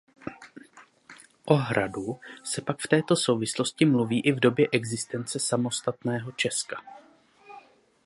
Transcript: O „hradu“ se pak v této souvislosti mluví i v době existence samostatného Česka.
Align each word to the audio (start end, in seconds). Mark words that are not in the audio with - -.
O 1.45 1.55
„hradu“ 1.55 2.19
se 2.43 2.61
pak 2.61 2.79
v 2.79 2.87
této 2.87 3.15
souvislosti 3.15 3.85
mluví 3.85 4.21
i 4.25 4.31
v 4.31 4.39
době 4.39 4.67
existence 4.71 5.39
samostatného 5.39 6.31
Česka. 6.31 6.81